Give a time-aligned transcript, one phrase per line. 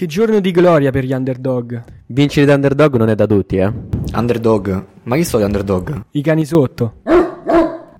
[0.00, 1.84] Che giorno di gloria per gli underdog.
[2.06, 3.70] Vincere da underdog non è da tutti, eh.
[4.14, 4.84] Underdog?
[5.02, 6.04] Ma chi sono gli underdog?
[6.12, 7.02] I cani sotto.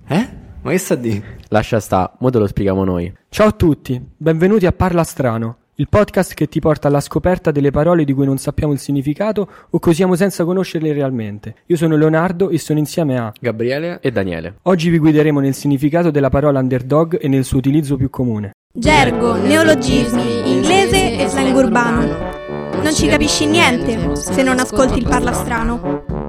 [0.07, 0.27] Eh?
[0.63, 1.21] Ma che sta di?
[1.49, 3.13] Lascia sta, mo te lo spieghiamo noi.
[3.29, 7.69] Ciao a tutti, benvenuti a Parla Strano, il podcast che ti porta alla scoperta delle
[7.69, 11.53] parole di cui non sappiamo il significato o cosiamo senza conoscerle realmente.
[11.67, 13.31] Io sono Leonardo e sono insieme a...
[13.39, 13.99] Gabriele?
[14.01, 14.55] E Daniele.
[14.63, 18.53] Oggi vi guideremo nel significato della parola underdog e nel suo utilizzo più comune.
[18.73, 20.40] Gergo, neologismi,
[21.81, 22.29] urbano.
[22.81, 26.19] Non ci capisci niente se non ascolti il parla strano.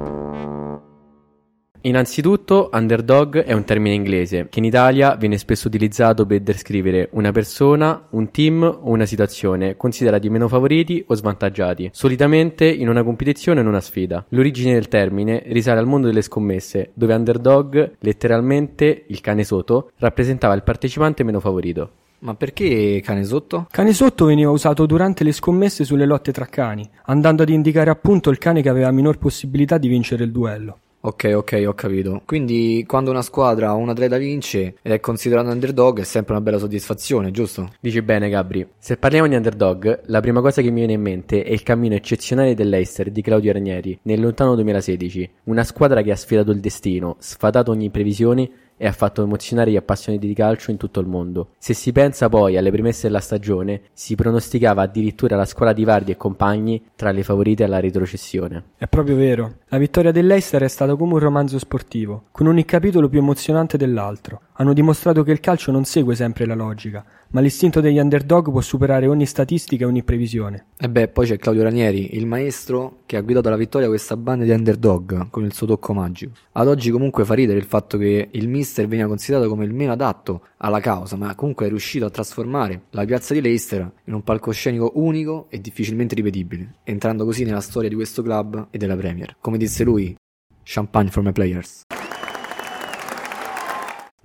[1.84, 7.32] Innanzitutto, underdog è un termine inglese che in Italia viene spesso utilizzato per descrivere una
[7.32, 13.58] persona, un team o una situazione considerati meno favoriti o svantaggiati, solitamente in una competizione
[13.58, 14.24] o in una sfida.
[14.28, 20.54] L'origine del termine risale al mondo delle scommesse, dove underdog, letteralmente il cane sotto, rappresentava
[20.54, 21.90] il partecipante meno favorito.
[22.22, 23.66] Ma perché cane sotto?
[23.68, 28.30] Cane sotto veniva usato durante le scommesse sulle lotte tra cani, andando ad indicare appunto
[28.30, 30.78] il cane che aveva minor possibilità di vincere il duello.
[31.04, 32.22] Ok, ok, ho capito.
[32.24, 36.42] Quindi quando una squadra o un atleta vince ed è considerato underdog è sempre una
[36.42, 37.72] bella soddisfazione, giusto?
[37.80, 38.64] Dici bene, Gabri.
[38.78, 41.96] Se parliamo di underdog, la prima cosa che mi viene in mente è il cammino
[41.96, 45.28] eccezionale dell'Eister di Claudio Ranieri nel lontano 2016.
[45.44, 48.48] Una squadra che ha sfidato il destino, sfatato ogni previsione
[48.82, 51.50] e ha fatto emozionare gli appassionati di calcio in tutto il mondo.
[51.56, 56.10] Se si pensa poi alle premesse della stagione, si pronosticava addirittura la squadra di Vardi
[56.10, 58.70] e compagni tra le favorite alla retrocessione.
[58.76, 59.58] È proprio vero.
[59.68, 64.40] La vittoria dell'Eister è stata come un romanzo sportivo, con ogni capitolo più emozionante dell'altro.
[64.54, 68.60] Hanno dimostrato che il calcio non segue sempre la logica, ma l'istinto degli underdog può
[68.60, 70.66] superare ogni statistica e ogni previsione.
[70.78, 74.44] E beh, poi c'è Claudio Ranieri, il maestro che ha guidato alla vittoria questa banda
[74.44, 76.32] di underdog con il suo tocco magico.
[76.52, 79.92] Ad oggi comunque fa ridere il fatto che il mister veniva considerato come il meno
[79.92, 84.22] adatto alla causa, ma comunque è riuscito a trasformare la piazza di Leicester in un
[84.22, 89.36] palcoscenico unico e difficilmente ripetibile, entrando così nella storia di questo club e della Premier.
[89.40, 90.14] Come disse lui,
[90.62, 91.84] champagne for my players.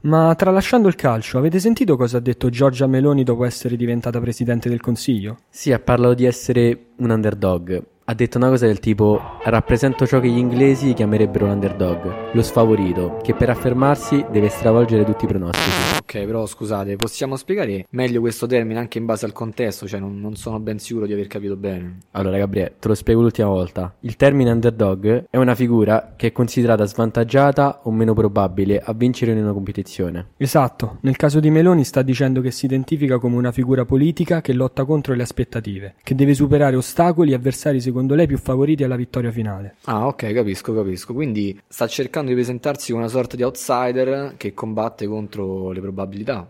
[0.07, 4.69] Ma tralasciando il calcio, avete sentito cosa ha detto Giorgia Meloni dopo essere diventata presidente
[4.69, 5.39] del Consiglio?
[5.49, 7.83] Sì, ha parlato di essere un underdog.
[8.05, 12.41] Ha detto una cosa del tipo: rappresento ciò che gli inglesi chiamerebbero un underdog, lo
[12.41, 15.96] sfavorito, che per affermarsi deve stravolgere tutti i pronostici.
[16.09, 19.85] Ok, però scusate, possiamo spiegare meglio questo termine anche in base al contesto?
[19.85, 21.97] Cioè, non, non sono ben sicuro di aver capito bene.
[22.11, 23.93] Allora, Gabriele, te lo spiego l'ultima volta.
[23.99, 29.33] Il termine underdog è una figura che è considerata svantaggiata o meno probabile a vincere
[29.33, 30.27] in una competizione.
[30.37, 34.53] Esatto, nel caso di Meloni sta dicendo che si identifica come una figura politica che
[34.53, 38.95] lotta contro le aspettative, che deve superare ostacoli e avversari secondo lei più favoriti alla
[38.95, 39.75] vittoria finale.
[39.83, 41.13] Ah, ok, capisco, capisco.
[41.13, 45.95] Quindi sta cercando di presentarsi come una sorta di outsider che combatte contro le probabilità.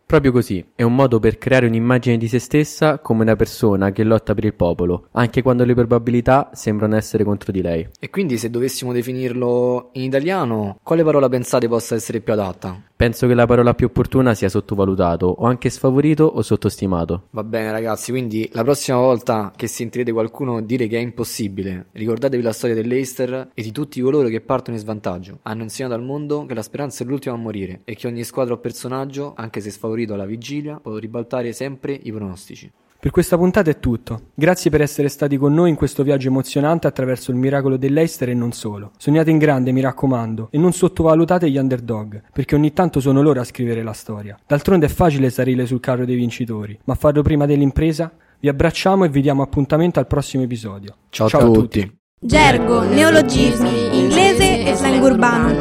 [0.05, 4.03] Proprio così, è un modo per creare un'immagine di se stessa come una persona che
[4.03, 7.87] lotta per il popolo, anche quando le probabilità sembrano essere contro di lei.
[7.99, 12.81] E quindi se dovessimo definirlo in italiano, quale parola pensate possa essere più adatta?
[12.97, 17.27] Penso che la parola più opportuna sia sottovalutato, o anche sfavorito o sottostimato.
[17.29, 22.41] Va bene ragazzi, quindi la prossima volta che sentirete qualcuno dire che è impossibile, ricordatevi
[22.41, 25.37] la storia dell'Eister e di tutti coloro che partono in svantaggio.
[25.43, 28.55] Hanno insegnato al mondo che la speranza è l'ultima a morire e che ogni squadra
[28.55, 32.71] o personaggio, anche se sfavorito alla vigilia, può ribaltare sempre i pronostici.
[32.99, 34.29] Per questa puntata è tutto.
[34.33, 38.33] Grazie per essere stati con noi in questo viaggio emozionante attraverso il miracolo dell'Eister e
[38.33, 38.91] non solo.
[38.97, 43.39] Sognate in grande, mi raccomando, e non sottovalutate gli underdog, perché ogni tanto sono loro
[43.39, 44.35] a scrivere la storia.
[44.47, 48.11] D'altronde è facile salire sul carro dei vincitori, ma farlo prima dell'impresa?
[48.39, 50.95] Vi abbracciamo e vi diamo appuntamento al prossimo episodio.
[51.09, 51.99] Ciao, a tutti.
[52.19, 55.53] Gergo, neologismi, inglese e slang urbano.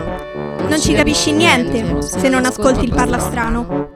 [0.69, 3.96] Non ci capisci niente se non ascolti il parla strano.